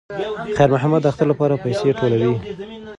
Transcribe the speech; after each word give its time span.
خیر 0.57 0.69
محمد 0.75 1.01
د 1.03 1.05
اختر 1.11 1.25
لپاره 1.31 1.61
پیسې 1.65 1.89
ټولولې. 1.99 2.31